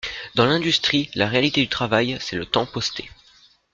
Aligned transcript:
Dans 0.33 0.47
l’industrie, 0.47 1.11
la 1.13 1.27
réalité 1.27 1.61
du 1.61 1.67
travail, 1.69 2.17
c’est 2.19 2.35
le 2.35 2.47
temps 2.47 2.65
posté. 2.65 3.07